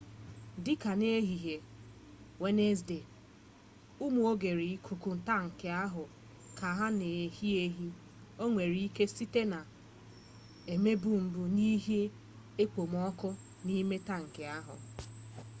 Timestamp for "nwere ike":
8.51-9.05